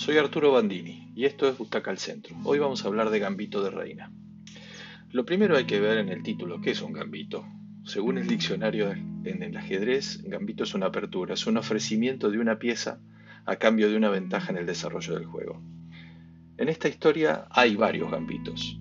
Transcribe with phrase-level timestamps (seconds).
[0.00, 2.34] Soy Arturo Bandini y esto es Butaca al Centro.
[2.44, 4.10] Hoy vamos a hablar de Gambito de Reina.
[5.10, 7.44] Lo primero hay que ver en el título, ¿qué es un gambito?
[7.84, 12.58] Según el diccionario en el ajedrez, gambito es una apertura, es un ofrecimiento de una
[12.58, 12.98] pieza
[13.44, 15.62] a cambio de una ventaja en el desarrollo del juego.
[16.56, 18.80] En esta historia hay varios gambitos.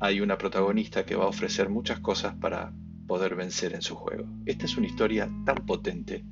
[0.00, 2.72] Hay una protagonista que va a ofrecer muchas cosas para
[3.06, 4.24] poder vencer en su juego.
[4.46, 6.24] Esta es una historia tan potente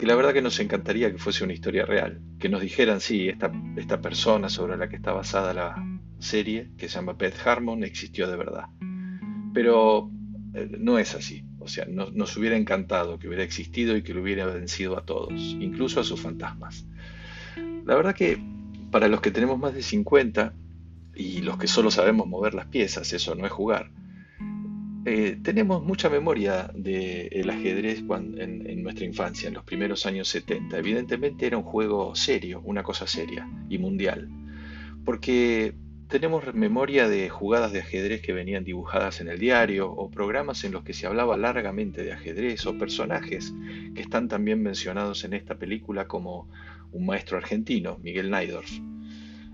[0.00, 3.28] que la verdad que nos encantaría que fuese una historia real, que nos dijeran, sí,
[3.28, 7.84] esta, esta persona sobre la que está basada la serie, que se llama Beth Harmon,
[7.84, 8.64] existió de verdad.
[9.52, 10.10] Pero
[10.54, 11.44] eh, no es así.
[11.58, 15.34] O sea, nos hubiera encantado que hubiera existido y que lo hubiera vencido a todos,
[15.60, 16.86] incluso a sus fantasmas.
[17.84, 18.42] La verdad que
[18.90, 20.54] para los que tenemos más de 50
[21.14, 23.90] y los que solo sabemos mover las piezas, eso no es jugar,
[25.06, 30.76] eh, tenemos mucha memoria del ajedrez en, nuestra infancia, en los primeros años 70.
[30.76, 34.28] Evidentemente era un juego serio, una cosa seria y mundial,
[35.04, 35.74] porque
[36.06, 40.72] tenemos memoria de jugadas de ajedrez que venían dibujadas en el diario o programas en
[40.72, 43.54] los que se hablaba largamente de ajedrez o personajes
[43.94, 46.50] que están también mencionados en esta película como
[46.92, 48.70] un maestro argentino, Miguel Naidorf.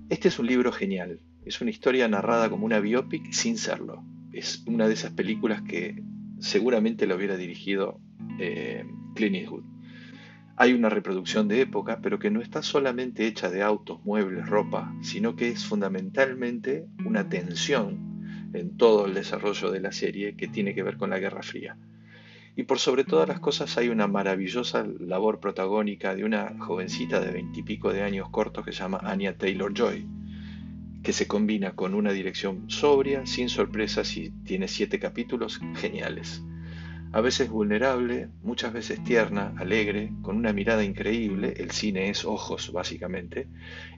[0.08, 4.02] Este es un libro genial, es una historia narrada como una biopic sin serlo
[4.37, 6.03] es una de esas películas que
[6.39, 8.01] seguramente lo hubiera dirigido
[8.39, 8.84] eh,
[9.15, 9.65] Clint Eastwood.
[10.59, 14.95] Hay una reproducción de época, pero que no está solamente hecha de autos, muebles, ropa,
[15.03, 20.75] sino que es fundamentalmente una tensión en todo el desarrollo de la serie que tiene
[20.75, 21.77] que ver con la Guerra Fría.
[22.57, 27.33] Y por sobre todas las cosas hay una maravillosa labor protagónica de una jovencita de
[27.33, 30.07] veintipico de años cortos que se llama Anya Taylor Joy,
[31.02, 36.42] que se combina con una dirección sobria, sin sorpresas y tiene siete capítulos geniales.
[37.12, 42.72] A veces vulnerable, muchas veces tierna, alegre, con una mirada increíble, el cine es ojos
[42.72, 43.48] básicamente,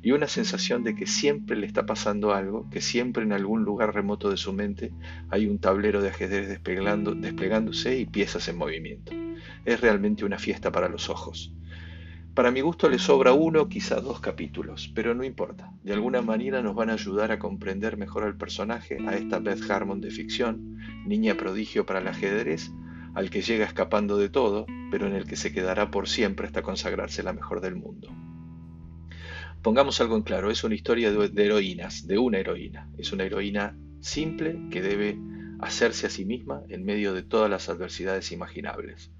[0.03, 3.95] y una sensación de que siempre le está pasando algo, que siempre en algún lugar
[3.95, 4.93] remoto de su mente
[5.31, 9.13] hay un tablero de ajedrez desplegándose y piezas en movimiento.
[9.65, 11.53] Es realmente una fiesta para los ojos.
[12.39, 15.73] Para mi gusto le sobra uno, quizá dos capítulos, pero no importa.
[15.83, 19.69] De alguna manera nos van a ayudar a comprender mejor al personaje, a esta Beth
[19.69, 22.71] Harmon de ficción, niña prodigio para el ajedrez,
[23.15, 26.63] al que llega escapando de todo, pero en el que se quedará por siempre hasta
[26.63, 28.09] consagrarse la mejor del mundo.
[29.61, 32.89] Pongamos algo en claro, es una historia de heroínas, de una heroína.
[32.99, 35.19] Es una heroína simple que debe
[35.59, 39.11] hacerse a sí misma en medio de todas las adversidades imaginables.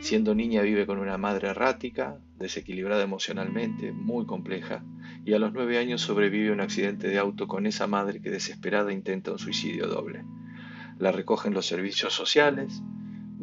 [0.00, 4.82] Siendo niña vive con una madre errática, desequilibrada emocionalmente, muy compleja,
[5.24, 8.92] y a los nueve años sobrevive un accidente de auto con esa madre que desesperada
[8.92, 10.24] intenta un suicidio doble.
[10.98, 12.82] La recogen los servicios sociales,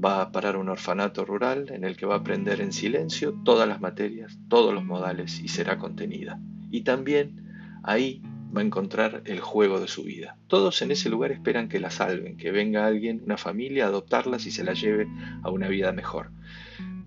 [0.04, 3.68] va a parar un orfanato rural en el que va a aprender en silencio todas
[3.68, 6.40] las materias, todos los modales y será contenida.
[6.70, 8.22] Y también ahí
[8.56, 10.38] va a encontrar el juego de su vida.
[10.48, 14.46] Todos en ese lugar esperan que la salven, que venga alguien, una familia, a adoptarlas
[14.46, 15.08] y se la lleve
[15.44, 16.32] a una vida mejor.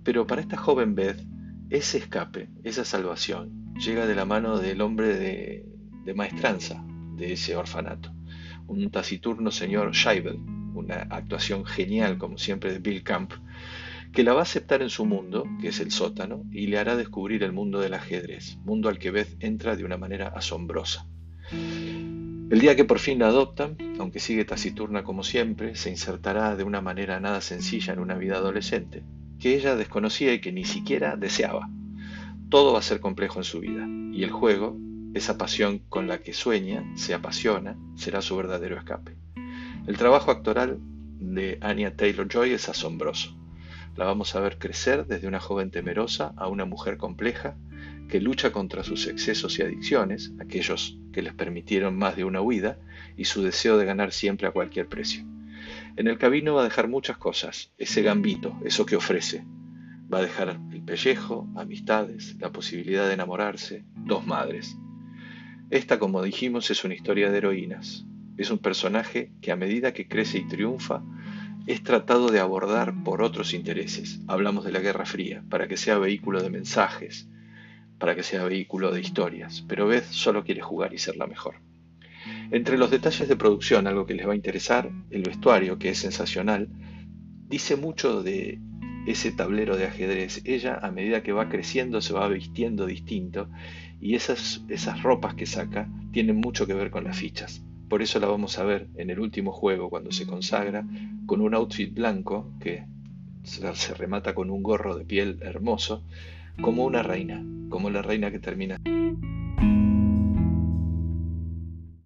[0.05, 1.21] Pero para esta joven Beth,
[1.71, 5.67] ese escape, esa salvación, llega de la mano del hombre de,
[6.05, 6.85] de maestranza
[7.17, 8.13] de ese orfanato,
[8.67, 10.39] un taciturno señor Scheibel,
[10.75, 13.33] una actuación genial como siempre de Bill Camp,
[14.13, 16.97] que la va a aceptar en su mundo, que es el sótano, y le hará
[16.97, 21.07] descubrir el mundo del ajedrez, mundo al que Beth entra de una manera asombrosa.
[21.53, 26.65] El día que por fin la adoptan, aunque sigue taciturna como siempre, se insertará de
[26.65, 29.03] una manera nada sencilla en una vida adolescente,
[29.39, 31.69] que ella desconocía y que ni siquiera deseaba.
[32.49, 34.77] Todo va a ser complejo en su vida, y el juego,
[35.15, 39.17] esa pasión con la que sueña, se apasiona, será su verdadero escape.
[39.87, 40.79] El trabajo actoral
[41.19, 43.40] de Anya Taylor Joy es asombroso.
[43.97, 47.57] La vamos a ver crecer desde una joven temerosa a una mujer compleja
[48.09, 52.79] que lucha contra sus excesos y adicciones, aquellos que les permitieron más de una huida,
[53.17, 55.25] y su deseo de ganar siempre a cualquier precio.
[55.97, 59.45] En el camino va a dejar muchas cosas, ese gambito, eso que ofrece.
[60.13, 64.77] Va a dejar el pellejo, amistades, la posibilidad de enamorarse, dos madres.
[65.71, 68.07] Esta, como dijimos, es una historia de heroínas.
[68.37, 71.05] Es un personaje que a medida que crece y triunfa,
[71.71, 74.21] es tratado de abordar por otros intereses.
[74.27, 77.29] Hablamos de la Guerra Fría, para que sea vehículo de mensajes,
[77.97, 81.61] para que sea vehículo de historias, pero Beth solo quiere jugar y ser la mejor.
[82.51, 85.99] Entre los detalles de producción, algo que les va a interesar, el vestuario, que es
[85.99, 86.69] sensacional,
[87.47, 88.59] dice mucho de
[89.07, 90.43] ese tablero de ajedrez.
[90.45, 93.49] Ella, a medida que va creciendo, se va vistiendo distinto
[94.01, 97.63] y esas, esas ropas que saca tienen mucho que ver con las fichas.
[97.91, 100.85] Por eso la vamos a ver en el último juego, cuando se consagra,
[101.27, 102.85] con un outfit blanco que
[103.43, 106.05] se remata con un gorro de piel hermoso,
[106.63, 108.79] como una reina, como la reina que termina.